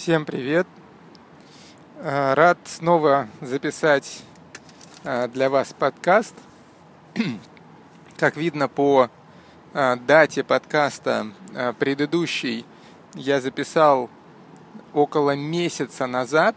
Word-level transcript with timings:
Всем 0.00 0.24
привет! 0.24 0.68
Э, 1.96 2.34
рад 2.34 2.56
снова 2.66 3.26
записать 3.40 4.22
э, 5.02 5.26
для 5.26 5.50
вас 5.50 5.74
подкаст. 5.76 6.36
Как 8.16 8.36
видно 8.36 8.68
по 8.68 9.10
э, 9.74 9.96
дате 9.96 10.44
подкаста 10.44 11.26
предыдущий 11.80 12.64
я 13.14 13.40
записал 13.40 14.08
около 14.94 15.34
месяца 15.34 16.06
назад. 16.06 16.54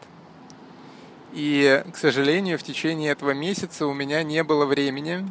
И, 1.33 1.83
к 1.91 1.97
сожалению, 1.97 2.59
в 2.59 2.63
течение 2.63 3.11
этого 3.11 3.31
месяца 3.31 3.87
у 3.87 3.93
меня 3.95 4.21
не 4.21 4.43
было 4.43 4.67
времени 4.67 5.27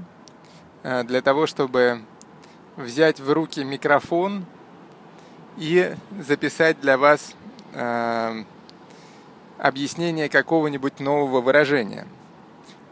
для 0.82 1.22
того, 1.22 1.46
чтобы 1.46 2.02
взять 2.76 3.20
в 3.20 3.30
руки 3.32 3.62
микрофон 3.62 4.46
и 5.56 5.94
записать 6.18 6.80
для 6.80 6.98
вас 6.98 7.36
объяснение 9.58 10.28
какого-нибудь 10.28 11.00
нового 11.00 11.40
выражения. 11.40 12.06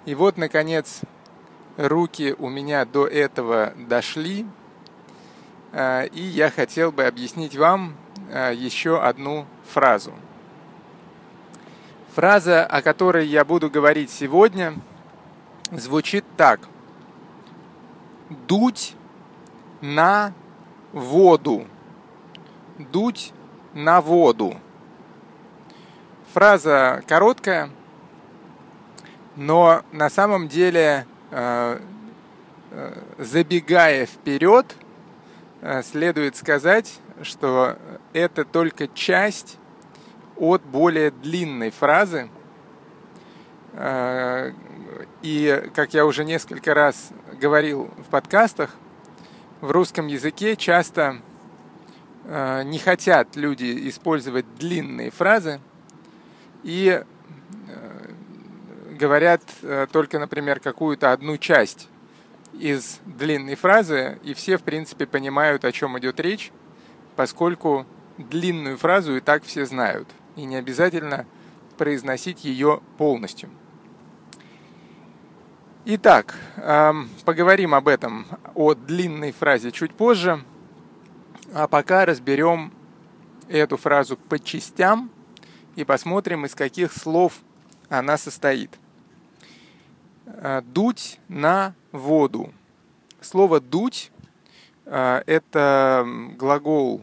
И 0.04 0.14
вот, 0.14 0.37
наконец, 0.37 1.01
руки 1.77 2.34
у 2.38 2.48
меня 2.48 2.84
до 2.84 3.06
этого 3.06 3.73
дошли, 3.77 4.46
э, 5.73 6.09
и 6.09 6.20
я 6.20 6.51
хотел 6.51 6.92
бы 6.92 7.04
объяснить 7.04 7.56
вам 7.56 7.95
э, 8.30 8.52
еще 8.54 9.01
одну 9.01 9.46
фразу. 9.73 10.12
Фраза, 12.15 12.66
о 12.66 12.82
которой 12.82 13.26
я 13.26 13.45
буду 13.45 13.70
говорить 13.70 14.10
сегодня, 14.10 14.74
звучит 15.70 16.24
так. 16.37 16.60
Дуть 18.46 18.95
на 19.80 20.32
воду. 20.92 21.66
Дуть 22.79 23.32
на 23.73 24.01
воду. 24.01 24.56
Фраза 26.34 27.02
короткая, 27.09 27.70
но 29.34 29.82
на 29.93 30.10
самом 30.10 30.46
деле, 30.46 31.07
э, 31.30 31.80
э, 32.71 33.02
забегая 33.16 34.04
вперед, 34.04 34.76
э, 35.62 35.82
следует 35.82 36.37
сказать, 36.37 37.01
что 37.23 37.79
это 38.12 38.45
только 38.45 38.88
часть 38.88 39.56
от 40.37 40.62
более 40.62 41.10
длинной 41.10 41.71
фразы. 41.71 42.29
И, 45.23 45.71
как 45.74 45.95
я 45.95 46.04
уже 46.04 46.24
несколько 46.24 46.74
раз 46.74 47.10
говорил 47.40 47.90
в 47.96 48.10
подкастах, 48.10 48.74
в 49.60 49.71
русском 49.71 50.06
языке 50.09 50.56
часто 50.56 51.18
не 52.24 52.79
хотят 52.79 53.37
люди 53.37 53.88
использовать 53.88 54.46
длинные 54.56 55.10
фразы 55.10 55.60
и 56.62 57.02
э, 57.68 58.12
говорят 58.98 59.42
э, 59.62 59.87
только, 59.90 60.18
например, 60.18 60.60
какую-то 60.60 61.12
одну 61.12 61.37
часть 61.38 61.88
из 62.52 63.00
длинной 63.04 63.54
фразы, 63.54 64.19
и 64.25 64.34
все, 64.34 64.59
в 64.59 64.62
принципе, 64.62 65.06
понимают, 65.06 65.65
о 65.65 65.72
чем 65.72 65.98
идет 65.98 66.20
речь, 66.20 66.50
поскольку 67.16 67.87
длинную 68.16 68.76
фразу 68.76 69.16
и 69.16 69.20
так 69.20 69.44
все 69.44 69.65
знают, 69.65 70.09
и 70.37 70.44
не 70.44 70.56
обязательно 70.56 71.26
произносить 71.76 72.44
ее 72.44 72.81
полностью. 72.97 73.50
Итак, 75.84 76.34
эм, 76.56 77.09
поговорим 77.25 77.75
об 77.75 77.88
этом, 77.88 78.26
о 78.54 78.75
длинной 78.75 79.32
фразе 79.32 79.70
чуть 79.70 79.94
позже. 79.94 80.44
А 81.54 81.66
пока 81.66 82.04
разберем 82.04 82.72
эту 83.48 83.78
фразу 83.78 84.19
по 84.19 84.38
частям 84.38 85.10
и 85.78 85.84
посмотрим, 85.84 86.44
из 86.44 86.54
каких 86.54 86.93
слов 86.93 87.41
она 87.88 88.19
состоит. 88.19 88.71
Э, 90.26 90.62
дуть 90.62 91.19
на 91.28 91.75
воду. 91.93 92.53
Слово 93.21 93.61
«дуть» 93.61 94.11
э,– 94.84 95.22
это 95.27 96.06
глагол, 96.37 97.03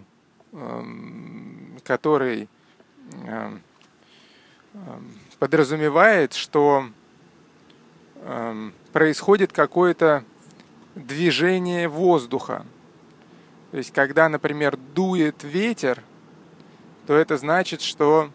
эм, 0.53 1.77
который 1.83 2.47
эм, 3.25 3.61
подразумевает, 5.39 6.33
что 6.33 6.85
Эм, 8.27 8.73
происходит 8.91 9.53
какое-то 9.53 10.23
движение 10.95 11.87
воздуха. 11.87 12.65
То 13.69 13.77
есть, 13.77 13.93
когда, 13.93 14.29
например, 14.29 14.77
дует 14.95 15.43
ветер, 15.43 16.01
то 17.05 17.13
это 17.13 17.37
значит, 17.37 17.81
что, 17.81 18.31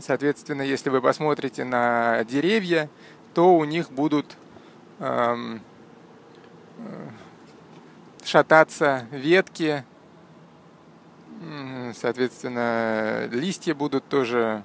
соответственно, 0.00 0.62
если 0.62 0.90
вы 0.90 1.00
посмотрите 1.00 1.64
на 1.64 2.24
деревья, 2.24 2.88
то 3.34 3.56
у 3.56 3.64
них 3.64 3.90
будут 3.90 4.36
эм, 4.98 5.60
э, 6.78 7.08
шататься 8.24 9.06
ветки, 9.10 9.84
соответственно, 11.94 13.26
листья 13.30 13.74
будут 13.74 14.08
тоже 14.08 14.62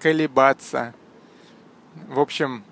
колебаться. 0.00 0.94
В 2.08 2.20
общем, 2.20 2.64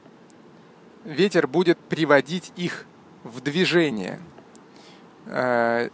ветер 1.05 1.47
будет 1.47 1.79
приводить 1.79 2.53
их 2.57 2.87
в 3.23 3.41
движение. 3.41 4.21
Э, 5.27 5.91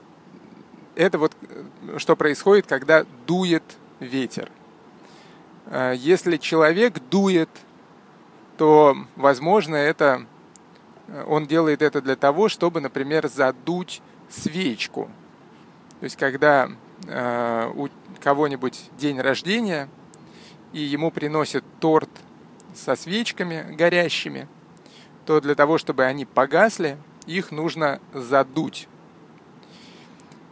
это 0.94 1.18
вот 1.18 1.32
э, 1.42 1.98
что 1.98 2.16
происходит, 2.16 2.66
когда 2.66 3.04
дует 3.26 3.64
ветер. 4.00 4.50
Э, 5.66 5.94
если 5.96 6.36
человек 6.36 6.98
дует, 7.10 7.50
то, 8.56 8.96
возможно, 9.16 9.76
это 9.76 10.26
он 11.28 11.46
делает 11.46 11.82
это 11.82 12.02
для 12.02 12.16
того, 12.16 12.48
чтобы, 12.48 12.80
например, 12.80 13.28
задуть 13.28 14.02
свечку. 14.28 15.08
То 16.00 16.04
есть, 16.04 16.16
когда 16.16 16.68
у 17.76 17.88
кого-нибудь 18.20 18.90
день 18.98 19.20
рождения, 19.20 19.88
и 20.72 20.80
ему 20.80 21.12
приносят 21.12 21.62
торт 21.78 22.10
со 22.74 22.96
свечками 22.96 23.72
горящими– 23.76 24.48
то 25.26 25.40
для 25.40 25.54
того, 25.54 25.76
чтобы 25.76 26.04
они 26.04 26.24
погасли, 26.24 26.96
их 27.26 27.50
нужно 27.50 28.00
задуть. 28.14 28.88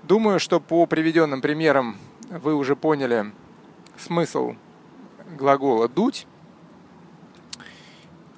Думаю, 0.03 0.41
что 0.41 0.61
по 0.61 0.85
приведенным 0.87 1.41
примерам 1.41 1.97
вы 2.29 2.55
уже 2.55 2.77
поняли 2.77 3.33
смысл 3.97 4.55
глагола 5.37 5.89
«дуть». 5.89 6.27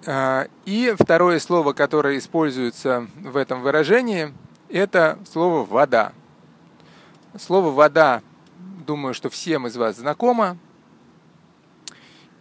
А, 0.07 0.47
и 0.65 0.95
второе 0.99 1.41
слово, 1.41 1.73
которое 1.73 2.19
используется 2.19 3.09
в 3.17 3.37
этом 3.37 3.63
выражении, 3.63 4.33
это 4.69 5.19
слово 5.31 5.65
«вода». 5.65 6.13
Слово 7.39 7.71
«вода», 7.71 8.23
думаю, 8.87 9.15
что 9.15 9.29
всем 9.29 9.67
из 9.67 9.77
вас 9.77 9.97
знакомо. 9.97 10.57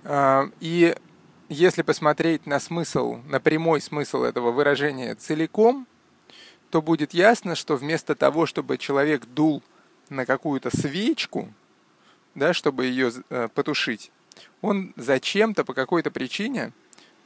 А, 0.04 0.50
и 0.60 0.96
если 1.50 1.82
посмотреть 1.82 2.46
на 2.46 2.60
смысл, 2.60 3.18
на 3.28 3.40
прямой 3.40 3.82
смысл 3.82 4.24
этого 4.24 4.52
выражения 4.52 5.16
целиком, 5.16 5.88
то 6.70 6.82
будет 6.82 7.14
ясно, 7.14 7.56
что 7.56 7.76
вместо 7.76 8.16
того, 8.16 8.46
чтобы 8.46 8.78
человек 8.78 9.26
дул 9.26 9.64
на 10.10 10.26
какую-то 10.26 10.76
свечку, 10.76 11.52
да, 12.34 12.54
чтобы 12.54 12.86
ее 12.86 13.12
э, 13.30 13.48
потушить, 13.54 14.12
он 14.66 14.94
зачем-то 14.96 15.64
по 15.64 15.74
какой-то 15.74 16.10
причине 16.10 16.72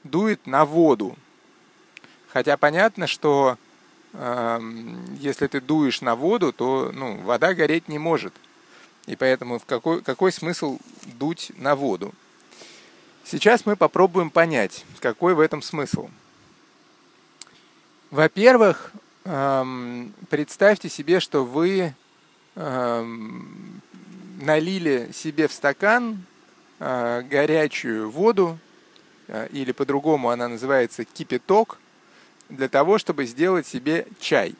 дует 0.03 0.45
на 0.45 0.65
воду. 0.65 1.15
Хотя 2.27 2.57
понятно, 2.57 3.07
что 3.07 3.57
э, 4.13 4.59
если 5.19 5.47
ты 5.47 5.61
дуешь 5.61 6.01
на 6.01 6.15
воду, 6.15 6.51
то 6.51 6.91
ну, 6.93 7.15
вода 7.21 7.53
гореть 7.53 7.87
не 7.87 7.97
может. 7.97 8.33
И 9.07 9.15
поэтому 9.15 9.57
в 9.57 9.65
какой, 9.65 10.01
какой 10.01 10.31
смысл 10.33 10.79
дуть 11.17 11.51
на 11.55 11.75
воду? 11.75 12.13
Сейчас 13.23 13.65
мы 13.65 13.75
попробуем 13.75 14.31
понять, 14.31 14.85
какой 14.99 15.33
в 15.33 15.39
этом 15.39 15.61
смысл. 15.61 16.09
Во-первых, 18.11 18.91
эм, 19.23 20.13
представьте 20.29 20.89
себе, 20.89 21.19
что 21.19 21.45
вы 21.45 21.95
эм, 22.55 23.81
налили 24.41 25.11
себе 25.13 25.47
в 25.47 25.53
стакан 25.53 26.23
горячую 26.79 28.09
воду, 28.09 28.57
э, 29.27 29.47
или 29.51 29.71
по-другому 29.71 30.29
она 30.29 30.47
называется 30.47 31.05
кипяток, 31.05 31.77
для 32.49 32.67
того, 32.67 32.97
чтобы 32.97 33.25
сделать 33.25 33.67
себе 33.67 34.07
чай. 34.19 34.55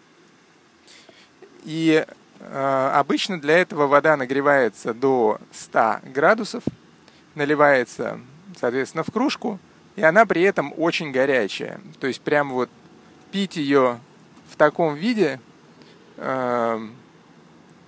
И 1.64 2.06
э, 2.40 2.92
обычно 2.94 3.40
для 3.40 3.58
этого 3.58 3.88
вода 3.88 4.16
нагревается 4.16 4.94
до 4.94 5.40
100 5.52 6.00
градусов, 6.14 6.64
наливается 7.36 8.20
соответственно, 8.60 9.04
в 9.04 9.12
кружку, 9.12 9.60
и 9.96 10.04
она 10.04 10.26
при 10.26 10.42
этом 10.42 10.74
очень 10.78 11.12
горячая. 11.12 11.80
То 12.00 12.08
есть 12.08 12.22
прям 12.22 12.52
вот 12.52 12.70
пить 13.32 13.56
ее 13.56 14.00
в 14.50 14.56
таком 14.56 14.96
виде, 14.96 15.40
э, 16.18 16.88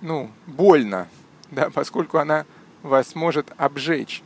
ну, 0.00 0.30
больно, 0.46 1.08
да, 1.50 1.70
поскольку 1.70 2.18
она 2.18 2.44
вас 2.82 3.14
может 3.14 3.52
обжечь. 3.56 4.22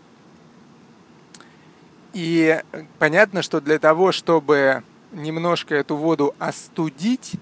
И 2.13 2.63
понятно, 2.99 3.43
что 3.43 3.61
для 3.61 3.79
того, 3.79 4.11
чтобы 4.13 4.83
немножко 5.13 5.75
эту 5.75 5.97
воду 5.97 6.35
остудить, 6.39 7.35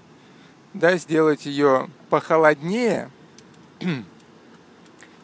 да, 0.73 0.97
сделать 0.97 1.45
ее 1.45 1.89
похолоднее, 2.09 3.09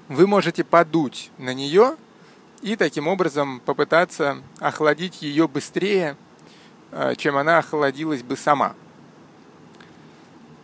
вы 0.08 0.28
можете 0.28 0.64
подуть 0.64 1.32
на 1.38 1.54
нее 1.54 1.98
и 2.62 2.76
таким 2.76 3.08
образом 3.08 3.60
попытаться 3.66 4.42
охладить 4.60 5.22
ее 5.22 5.48
быстрее, 5.48 6.16
э, 6.92 7.16
чем 7.18 7.36
она 7.36 7.58
охладилась 7.58 8.24
бы 8.24 8.38
сама. 8.38 8.76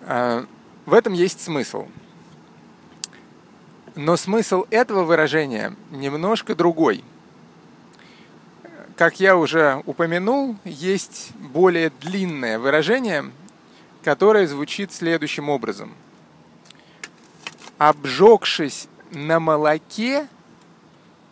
Э, 0.01 0.45
в 0.85 0.93
этом 0.93 1.11
есть 1.11 1.41
смысл. 1.41 1.87
Но 3.97 4.15
смысл 4.15 4.67
этого 4.69 5.03
выражения 5.03 5.75
немножко 5.89 6.53
другой. 6.53 7.03
Как 8.95 9.19
я 9.19 9.35
уже 9.35 9.81
упомянул, 9.87 10.55
есть 10.63 11.31
более 11.33 11.89
длинное 11.89 12.59
выражение, 12.59 13.31
которое 14.03 14.45
звучит 14.45 14.93
следующим 14.93 15.49
образом. 15.49 15.95
Обжегшись 17.79 18.87
на 19.09 19.39
молоке, 19.39 20.27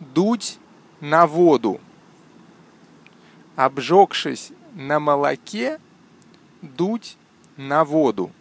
дуть 0.00 0.58
на 1.00 1.28
воду. 1.28 1.80
Обжегшись 3.54 4.50
на 4.74 4.98
молоке, 4.98 5.78
дуть 6.62 7.16
на 7.56 7.84
воду. 7.84 8.32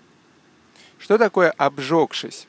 Что 0.98 1.20
такое 1.20 1.52
обжегшись? 1.52 2.48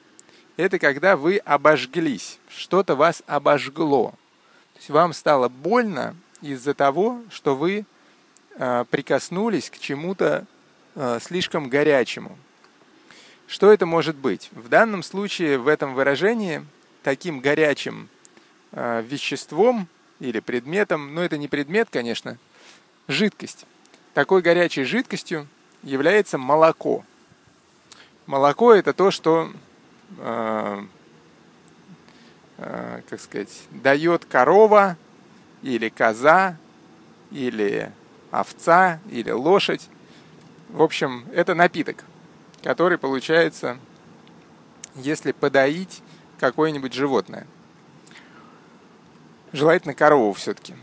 Это 0.56 0.78
когда 0.78 1.16
вы 1.16 1.36
обожглись, 1.38 2.38
что-то 2.48 2.94
вас 2.94 3.22
обожгло. 3.26 4.10
То 4.72 4.78
есть 4.78 4.90
вам 4.90 5.12
стало 5.12 5.48
больно 5.48 6.16
из-за 6.40 6.72
того, 6.72 7.20
что 7.30 7.54
вы 7.54 7.84
э, 8.56 8.84
прикоснулись 8.90 9.68
к 9.68 9.78
чему-то 9.78 10.46
э, 10.94 11.18
слишком 11.20 11.68
горячему. 11.68 12.38
Что 13.46 13.70
это 13.70 13.86
может 13.86 14.16
быть? 14.16 14.48
В 14.52 14.68
данном 14.68 15.02
случае, 15.02 15.58
в 15.58 15.68
этом 15.68 15.94
выражении, 15.94 16.64
таким 17.02 17.40
горячим 17.40 18.08
э, 18.72 19.02
веществом 19.06 19.88
или 20.20 20.40
предметом, 20.40 21.14
но 21.14 21.22
это 21.22 21.36
не 21.36 21.48
предмет, 21.48 21.88
конечно, 21.90 22.38
жидкость. 23.08 23.66
Такой 24.14 24.40
горячей 24.40 24.84
жидкостью 24.84 25.46
является 25.82 26.38
молоко. 26.38 27.04
Молоко 28.26 28.72
это 28.72 28.92
то, 28.92 29.10
что, 29.10 29.52
как 33.08 33.20
сказать, 33.20 33.64
дает 33.70 34.24
корова 34.24 34.96
или 35.62 35.88
коза, 35.88 36.56
или 37.30 37.92
овца, 38.30 39.00
или 39.10 39.30
лошадь. 39.30 39.88
В 40.68 40.82
общем, 40.82 41.26
это 41.32 41.54
напиток, 41.54 42.04
который 42.62 42.98
получается, 42.98 43.78
если 44.94 45.32
подоить 45.32 46.02
какое-нибудь 46.38 46.92
животное. 46.92 47.46
Желательно 49.52 49.94
корову 49.94 50.32
все-таки. 50.32 50.74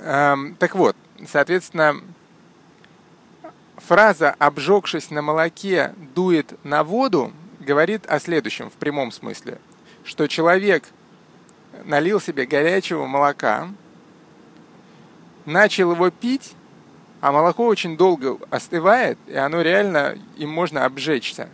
Эм, 0.00 0.54
так 0.56 0.74
вот, 0.74 0.96
соответственно, 1.26 1.96
фраза 3.76 4.30
«обжегшись 4.38 5.10
на 5.10 5.22
молоке 5.22 5.94
дует 6.14 6.62
на 6.64 6.84
воду» 6.84 7.32
говорит 7.66 8.06
о 8.06 8.18
следующем 8.20 8.70
в 8.70 8.74
прямом 8.74 9.12
смысле, 9.12 9.58
что 10.04 10.28
человек 10.28 10.84
налил 11.84 12.20
себе 12.20 12.46
горячего 12.46 13.06
молока, 13.06 13.68
начал 15.44 15.92
его 15.92 16.10
пить, 16.10 16.54
а 17.20 17.32
молоко 17.32 17.66
очень 17.66 17.96
долго 17.96 18.38
остывает, 18.50 19.18
и 19.26 19.34
оно 19.34 19.60
реально, 19.60 20.16
им 20.36 20.50
можно 20.50 20.84
обжечься. 20.84 21.48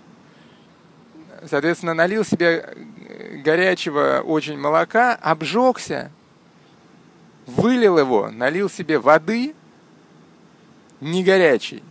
Соответственно, 1.49 1.95
налил 1.95 2.25
себе 2.25 2.77
горячего 3.43 4.23
очень 4.25 4.59
молока, 4.59 5.15
обжегся, 5.15 6.13
вылил 7.47 7.99
его, 7.99 8.31
налил 8.31 8.69
себе 8.69 8.99
воды, 8.99 9.55
не 11.01 11.25
горячий. 11.25 11.83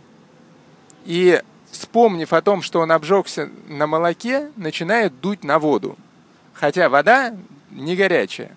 И 1.04 1.42
вспомнив 1.72 2.32
о 2.32 2.42
том, 2.42 2.62
что 2.62 2.80
он 2.80 2.92
обжегся 2.92 3.50
на 3.66 3.86
молоке, 3.88 4.52
начинает 4.56 5.20
дуть 5.20 5.42
на 5.42 5.58
воду. 5.58 5.98
Хотя 6.52 6.88
вода 6.88 7.34
не 7.70 7.96
горячая. 7.96 8.56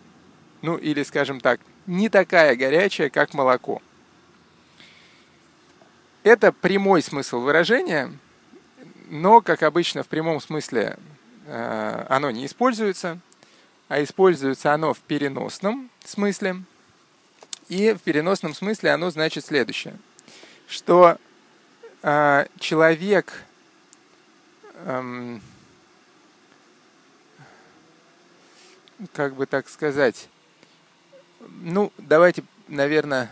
Ну, 0.62 0.76
или, 0.76 1.02
скажем 1.04 1.40
так, 1.40 1.60
не 1.88 2.10
такая 2.10 2.56
горячая, 2.56 3.10
как 3.10 3.34
молоко. 3.34 3.82
Это 6.24 6.52
прямой 6.52 7.02
смысл 7.02 7.40
выражения, 7.40 8.12
но, 9.10 9.42
как 9.42 9.64
обычно, 9.64 10.04
в 10.04 10.08
прямом 10.08 10.42
смысле 10.42 10.98
э, 11.46 12.06
оно 12.10 12.32
не 12.32 12.46
используется, 12.48 13.20
а 13.88 14.04
используется 14.04 14.74
оно 14.74 14.94
в 14.94 15.00
переносном 15.00 15.90
смысле. 16.04 16.64
И 17.70 17.94
в 17.94 18.00
переносном 18.00 18.54
смысле 18.54 18.92
оно 18.92 19.10
значит 19.10 19.46
следующее, 19.46 19.96
что 20.68 21.18
человек 22.60 23.34
эм, 24.86 25.42
как 29.14 29.34
бы 29.34 29.48
так 29.48 29.68
сказать, 29.68 30.30
ну, 31.62 31.92
давайте, 31.98 32.44
наверное, 32.68 33.32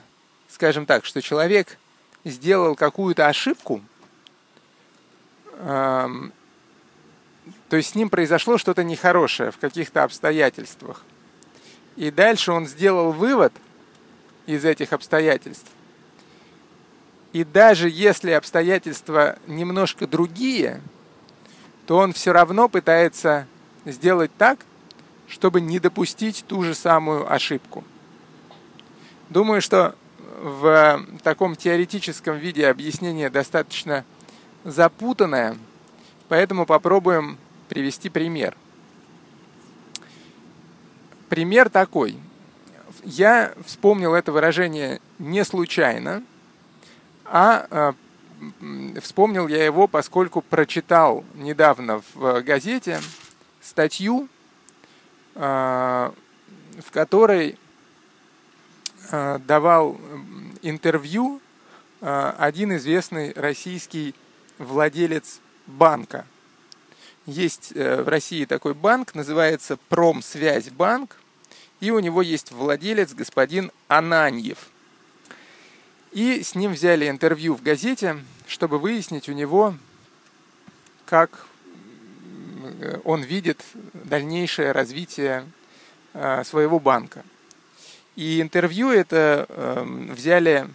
скажем 0.50 0.88
так, 0.88 1.06
что 1.06 1.22
человек 1.22 1.78
сделал 2.24 2.76
какую-то 2.76 3.28
ошибку, 3.28 3.80
эм, 5.58 6.34
то 7.70 7.78
есть 7.78 7.92
с 7.92 7.96
ним 7.96 8.10
произошло 8.10 8.58
что-то 8.58 8.84
нехорошее 8.84 9.52
в 9.52 9.58
каких-то 9.60 10.04
обстоятельствах. 10.04 11.04
И 11.96 12.10
дальше 12.10 12.52
он 12.52 12.66
сделал 12.66 13.12
вывод 13.12 13.54
из 14.48 14.66
этих 14.66 14.94
обстоятельств. 14.94 15.70
И 17.34 17.44
даже 17.44 17.90
если 17.90 18.32
обстоятельства 18.32 19.38
немножко 19.48 20.06
другие, 20.06 20.82
то 21.88 21.98
он 21.98 22.14
все 22.14 22.32
равно 22.32 22.70
пытается 22.70 23.48
сделать 23.86 24.32
так, 24.38 24.60
чтобы 25.28 25.60
не 25.60 25.80
допустить 25.80 26.46
ту 26.48 26.64
же 26.64 26.76
самую 26.76 27.32
ошибку. 27.32 27.84
Думаю, 29.30 29.62
что 29.62 29.96
в 30.42 31.04
таком 31.24 31.56
теоретическом 31.56 32.38
виде 32.38 32.68
объяснение 32.68 33.32
достаточно 33.32 34.06
запутанное, 34.64 35.58
поэтому 36.30 36.68
попробуем 36.68 37.40
привести 37.68 38.10
пример. 38.10 38.56
Пример 41.30 41.70
такой. 41.70 42.16
Я 43.04 43.54
вспомнил 43.66 44.14
это 44.14 44.32
выражение 44.32 45.02
не 45.18 45.44
случайно, 45.44 46.22
а, 47.26 47.68
а 47.70 47.96
вспомнил 49.02 49.48
я 49.48 49.64
его, 49.64 49.88
поскольку 49.88 50.42
прочитал 50.42 51.24
недавно 51.36 52.02
в 52.14 52.42
газете 52.42 53.00
статью 53.62 54.28
а, 55.36 56.14
в 56.80 56.92
которой 56.92 57.58
а, 59.12 59.40
давал 59.40 59.98
интервью 60.62 61.42
один 62.02 62.76
известный 62.76 63.32
российский 63.32 64.14
владелец 64.58 65.40
банка. 65.68 66.26
Есть 67.26 67.72
э, 67.74 68.02
в 68.02 68.10
России 68.10 68.44
такой 68.44 68.74
банк, 68.74 69.16
называется 69.16 69.78
Промсвязьбанк, 69.88 71.16
и 71.80 71.92
у 71.92 72.00
него 72.00 72.22
есть 72.22 72.52
владелец 72.52 73.14
господин 73.14 73.72
Ананьев. 73.88 74.58
И 76.14 76.44
с 76.44 76.56
ним 76.56 76.74
взяли 76.74 77.10
интервью 77.10 77.56
в 77.56 77.64
газете, 77.64 78.18
чтобы 78.48 78.80
выяснить 78.80 79.30
у 79.30 79.34
него, 79.34 79.76
как 81.06 81.48
Э, 82.84 83.00
он 83.04 83.22
видит 83.22 83.64
дальнейшее 83.94 84.72
развитие 84.72 85.46
э, 86.14 86.44
своего 86.44 86.80
банка. 86.80 87.24
И 88.16 88.42
интервью 88.42 88.92
это 88.92 89.48
эм, 89.50 90.14
взяли 90.14 90.68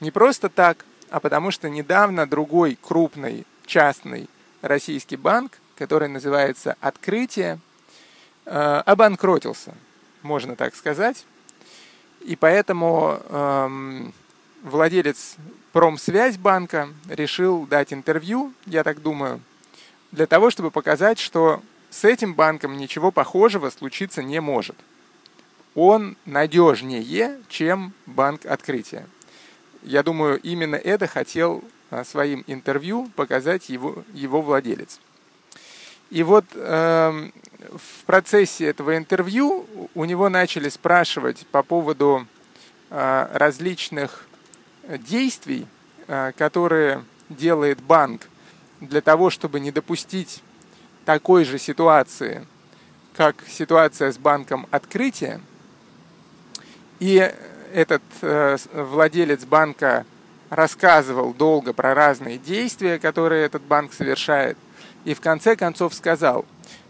не 0.00 0.10
просто 0.10 0.48
так, 0.48 0.86
а 1.10 1.20
потому 1.20 1.50
что 1.50 1.68
недавно 1.68 2.26
другой 2.26 2.78
крупный 2.80 3.46
частный 3.66 4.30
российский 4.62 5.16
банк, 5.16 5.58
который 5.76 6.08
называется 6.08 6.76
«Открытие», 6.80 7.58
э, 8.46 8.50
обанкротился, 8.86 9.74
можно 10.22 10.56
так 10.56 10.74
сказать. 10.74 11.26
И 12.22 12.34
поэтому 12.34 13.20
эм, 13.28 14.14
владелец 14.62 15.36
Промсвязьбанка 15.72 16.88
решил 17.08 17.66
дать 17.66 17.92
интервью, 17.92 18.52
я 18.66 18.82
так 18.82 19.02
думаю, 19.02 19.40
для 20.12 20.26
того, 20.26 20.50
чтобы 20.50 20.70
показать, 20.70 21.18
что 21.18 21.62
с 21.90 22.04
этим 22.04 22.34
банком 22.34 22.76
ничего 22.76 23.10
похожего 23.10 23.70
случиться 23.70 24.22
не 24.22 24.40
может. 24.40 24.76
Он 25.74 26.16
надежнее, 26.24 27.38
чем 27.48 27.92
банк 28.06 28.46
открытия. 28.46 29.06
Я 29.82 30.02
думаю, 30.02 30.40
именно 30.40 30.74
это 30.74 31.06
хотел 31.06 31.62
а, 31.90 32.04
своим 32.04 32.44
интервью 32.46 33.10
показать 33.16 33.68
его, 33.68 34.04
его 34.12 34.42
владелец. 34.42 35.00
И 36.10 36.24
вот 36.24 36.44
э, 36.54 37.30
в 37.72 38.04
процессе 38.04 38.66
этого 38.66 38.96
интервью 38.96 39.66
у 39.94 40.04
него 40.04 40.28
начали 40.28 40.68
спрашивать 40.68 41.46
по 41.46 41.62
поводу 41.62 42.26
э, 42.90 43.28
различных 43.32 44.26
действий, 44.88 45.66
э, 46.06 46.32
которые 46.36 47.04
делает 47.28 47.80
банк 47.80 48.22
для 48.80 49.00
того, 49.00 49.30
чтобы 49.30 49.60
не 49.60 49.70
допустить 49.70 50.42
такой 51.04 51.44
же 51.44 51.58
ситуации, 51.58 52.46
как 53.14 53.36
ситуация 53.48 54.12
с 54.12 54.18
банком 54.18 54.66
открытия. 54.70 55.40
И 56.98 57.32
этот 57.72 58.02
э, 58.22 58.56
владелец 58.72 59.44
банка 59.44 60.04
рассказывал 60.50 61.32
долго 61.32 61.72
про 61.72 61.94
разные 61.94 62.38
действия, 62.38 62.98
которые 62.98 63.46
этот 63.46 63.62
банк 63.62 63.92
совершает, 63.92 64.58
и 65.04 65.14
в 65.14 65.20
конце 65.20 65.56
концов 65.56 65.94
сказал, 65.94 66.44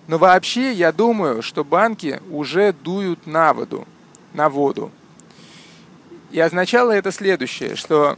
но 0.09 0.19
вообще 0.19 0.73
я 0.73 0.93
думаю, 0.93 1.43
что 1.43 1.63
банки 1.63 2.21
уже 2.31 2.73
дуют 2.73 3.27
на 3.27 3.53
воду, 3.53 3.87
на 4.33 4.49
воду. 4.49 4.91
И 6.31 6.39
означало 6.39 6.93
это 6.93 7.11
следующее, 7.13 7.75
что 7.77 8.17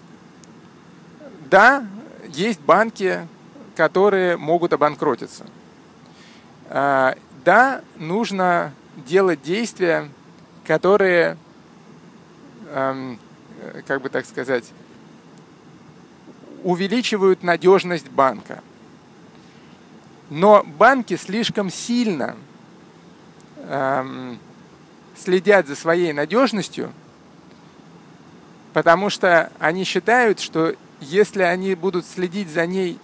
да, 1.50 1.87
есть 2.28 2.61
банки, 2.61 3.26
которые 3.75 4.37
могут 4.37 4.73
обанкротиться. 4.73 5.47
А, 6.69 7.16
да, 7.45 7.83
нужно 7.97 8.75
делать 8.97 9.42
действия, 9.42 10.09
которые, 10.66 11.37
как 13.87 14.02
бы 14.02 14.09
так 14.11 14.26
сказать, 14.26 14.71
увеличивают 16.62 17.42
надежность 17.42 18.09
банка. 18.11 18.62
Но 20.31 20.62
банки 20.64 21.16
слишком 21.16 21.71
сильно 21.71 22.37
следят 25.16 25.66
за 25.66 25.75
своей 25.76 26.12
надежностью, 26.12 26.92
потому 28.73 29.11
что 29.11 29.50
они 29.59 29.85
считают, 29.85 30.41
что 30.41 30.75
если 31.00 31.43
они 31.43 31.75
будут 31.75 32.07
следить 32.07 32.49
за 32.49 32.67
ней 32.67 32.99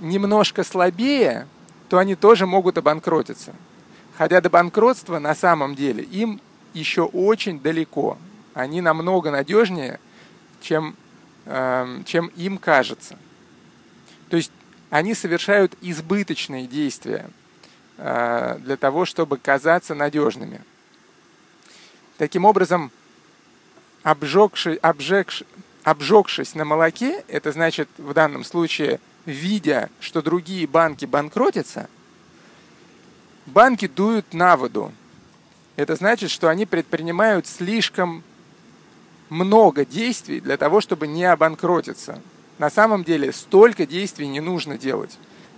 немножко 0.00 0.64
слабее, 0.64 1.46
то 1.88 1.98
они 1.98 2.14
тоже 2.14 2.46
могут 2.46 2.78
обанкротиться. 2.78 3.54
Хотя 4.16 4.40
до 4.40 4.50
банкротства 4.50 5.18
на 5.18 5.34
самом 5.34 5.74
деле 5.74 6.04
им 6.04 6.40
еще 6.72 7.02
очень 7.02 7.60
далеко. 7.60 8.18
Они 8.54 8.80
намного 8.80 9.30
надежнее, 9.30 9.98
чем, 10.60 10.94
э, 11.46 12.02
чем 12.04 12.26
им 12.36 12.58
кажется. 12.58 13.18
То 14.28 14.36
есть 14.36 14.52
они 14.90 15.14
совершают 15.14 15.76
избыточные 15.80 16.66
действия 16.66 17.30
э, 17.96 18.58
для 18.60 18.76
того, 18.76 19.04
чтобы 19.04 19.38
казаться 19.38 19.94
надежными. 19.94 20.60
Таким 22.18 22.44
образом, 22.44 22.92
обжегший, 24.02 24.76
обжегший, 24.76 25.46
обжегшись 25.82 26.54
на 26.54 26.64
молоке, 26.64 27.24
это 27.28 27.52
значит 27.52 27.88
в 27.98 28.12
данном 28.12 28.44
случае, 28.44 29.00
видя, 29.26 29.90
что 30.00 30.22
другие 30.22 30.66
банки 30.66 31.04
банкротятся, 31.04 31.88
банки 33.46 33.86
дуют 33.86 34.32
на 34.32 34.56
воду. 34.56 34.92
Это 35.76 35.96
значит, 35.96 36.30
что 36.30 36.48
они 36.48 36.66
предпринимают 36.66 37.46
слишком 37.46 38.22
много 39.30 39.84
действий 39.84 40.40
для 40.40 40.56
того, 40.56 40.80
чтобы 40.80 41.06
не 41.06 41.24
обанкротиться. 41.24 42.20
На 42.58 42.68
самом 42.68 43.04
деле 43.04 43.32
столько 43.32 43.86
действий 43.86 44.26
не 44.26 44.40
нужно 44.40 44.76
делать. 44.76 45.16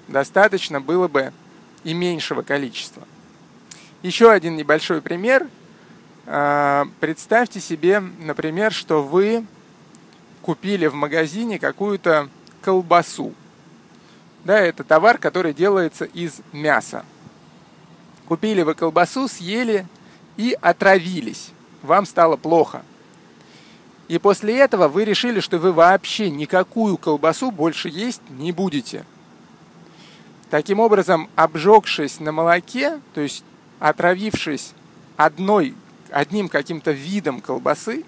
Достаточно 0.08 0.80
было 0.80 1.08
бы 1.08 1.32
и 1.82 1.94
меньшего 1.94 2.42
количества. 2.42 3.02
Еще 4.02 4.30
один 4.30 4.56
небольшой 4.56 5.00
пример. 5.00 5.48
А, 6.26 6.86
представьте 7.00 7.60
себе, 7.60 8.00
например, 8.00 8.72
что 8.72 9.02
вы 9.02 9.44
купили 10.42 10.86
в 10.86 10.94
магазине 10.94 11.58
какую-то 11.58 12.28
колбасу. 12.60 13.32
Да, 14.44 14.58
это 14.58 14.84
товар, 14.84 15.18
который 15.18 15.54
делается 15.54 16.04
из 16.04 16.40
мяса. 16.52 17.04
Купили 18.26 18.62
вы 18.62 18.74
колбасу, 18.74 19.28
съели 19.28 19.86
и 20.36 20.56
отравились. 20.60 21.50
Вам 21.82 22.06
стало 22.06 22.36
плохо. 22.36 22.82
И 24.08 24.18
после 24.18 24.58
этого 24.58 24.88
вы 24.88 25.04
решили, 25.04 25.40
что 25.40 25.58
вы 25.58 25.72
вообще 25.72 26.30
никакую 26.30 26.98
колбасу 26.98 27.50
больше 27.50 27.88
есть 27.88 28.22
не 28.30 28.52
будете. 28.52 29.04
Таким 30.50 30.80
образом, 30.80 31.30
обжегшись 31.34 32.20
на 32.20 32.30
молоке, 32.30 33.00
то 33.14 33.20
есть 33.20 33.44
отравившись 33.78 34.72
одной, 35.16 35.74
одним 36.12 36.48
каким-то 36.48 36.92
видом 36.92 37.40
колбасы, 37.40 38.04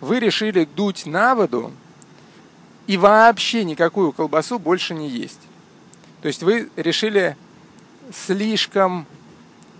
вы 0.00 0.18
решили 0.18 0.64
дуть 0.64 1.06
на 1.06 1.34
воду 1.34 1.72
и 2.86 2.96
вообще 2.96 3.64
никакую 3.64 4.12
колбасу 4.12 4.58
больше 4.58 4.94
не 4.94 5.08
есть. 5.08 5.40
То 6.22 6.28
есть 6.28 6.42
вы 6.42 6.70
решили 6.76 7.36
слишком, 8.12 9.06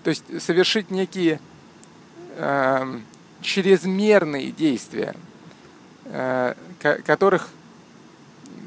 то 0.05 0.11
есть 0.11 0.25
совершить 0.43 0.91
некие 0.91 1.41
э, 2.37 3.01
чрезмерные 3.41 4.51
действия, 4.51 5.15
э, 6.05 6.55
которых, 7.05 7.49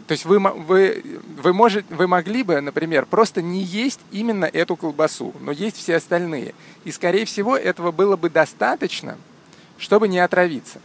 то 0.07 0.11
есть 0.11 0.25
вы, 0.25 0.39
вы, 0.39 1.03
вы, 1.41 1.53
можете, 1.53 1.93
вы 1.93 2.07
могли 2.07 2.43
бы, 2.43 2.61
например, 2.61 3.05
просто 3.05 3.41
не 3.41 3.63
есть 3.63 3.99
именно 4.11 4.45
эту 4.45 4.75
колбасу, 4.75 5.33
но 5.39 5.51
есть 5.51 5.77
все 5.77 5.95
остальные. 5.95 6.53
И, 6.83 6.91
скорее 6.91 7.25
всего, 7.25 7.57
этого 7.57 7.91
было 7.91 8.15
бы 8.15 8.29
достаточно, 8.29 9.17
чтобы 9.77 10.07
не 10.07 10.19
отравиться 10.19 10.79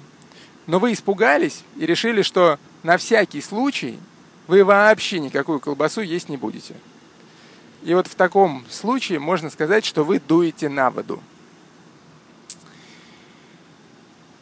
но 0.70 0.78
вы 0.78 0.92
испугались 0.92 1.64
и 1.76 1.84
решили, 1.84 2.22
что 2.22 2.58
на 2.84 2.96
всякий 2.96 3.40
случай 3.40 3.98
вы 4.46 4.64
вообще 4.64 5.18
никакую 5.18 5.58
колбасу 5.58 6.00
есть 6.00 6.28
не 6.28 6.36
будете. 6.36 6.74
И 7.82 7.92
вот 7.92 8.06
в 8.06 8.14
таком 8.14 8.64
случае 8.70 9.18
можно 9.18 9.50
сказать, 9.50 9.84
что 9.84 10.04
вы 10.04 10.20
дуете 10.20 10.68
на 10.68 10.90
воду. 10.90 11.20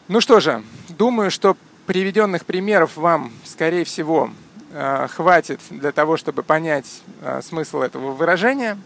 Ну 0.08 0.20
что 0.20 0.40
же, 0.40 0.62
думаю, 0.90 1.30
что 1.30 1.56
приведенных 1.86 2.44
примеров 2.44 2.98
вам, 2.98 3.32
скорее 3.44 3.84
всего, 3.84 4.30
хватит 4.70 5.60
для 5.70 5.92
того, 5.92 6.16
чтобы 6.16 6.42
понять 6.42 7.02
э, 7.22 7.40
смысл 7.42 7.80
этого 7.80 8.12
выражения. 8.12 8.78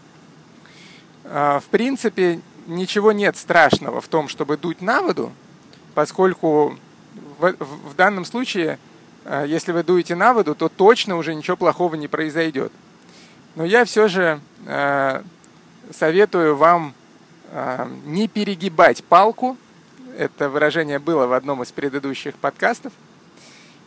Э, 1.25 1.59
в 1.59 1.65
принципе, 1.69 2.39
ничего 2.67 3.11
нет 3.11 3.37
страшного 3.37 4.01
в 4.01 4.07
том, 4.07 4.27
чтобы 4.27 4.57
дуть 4.57 4.81
на 4.81 5.01
воду, 5.01 5.31
поскольку 5.93 6.77
в, 7.39 7.55
в 7.59 7.95
данном 7.95 8.25
случае, 8.25 8.79
э, 9.25 9.45
если 9.47 9.71
вы 9.71 9.83
дуете 9.83 10.15
на 10.15 10.33
воду, 10.33 10.55
то 10.55 10.69
точно 10.69 11.17
уже 11.17 11.35
ничего 11.35 11.57
плохого 11.57 11.95
не 11.95 12.07
произойдет. 12.07 12.71
Но 13.55 13.65
я 13.65 13.85
все 13.85 14.07
же 14.07 14.39
э, 14.65 15.21
советую 15.91 16.55
вам 16.55 16.93
э, 17.51 17.87
не 18.05 18.27
перегибать 18.27 19.03
палку. 19.03 19.57
Это 20.17 20.49
выражение 20.49 20.99
было 20.99 21.27
в 21.27 21.33
одном 21.33 21.63
из 21.63 21.71
предыдущих 21.71 22.35
подкастов. 22.35 22.93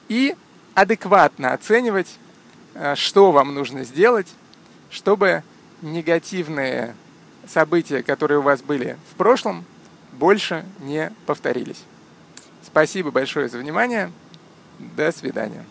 И 0.08 0.36
адекватно 0.76 1.54
оценивать, 1.54 2.18
э, 2.74 2.94
что 2.96 3.32
вам 3.32 3.54
нужно 3.54 3.82
сделать, 3.82 4.28
чтобы 4.90 5.42
негативные 5.80 6.94
события, 7.48 8.02
которые 8.02 8.38
у 8.38 8.42
вас 8.42 8.60
были 8.60 8.98
в 9.10 9.16
прошлом, 9.16 9.64
больше 10.12 10.66
не 10.80 11.10
повторились. 11.24 11.82
Спасибо 12.62 13.10
большое 13.10 13.48
за 13.48 13.58
внимание. 13.58 14.12
До 14.78 15.10
свидания. 15.12 15.64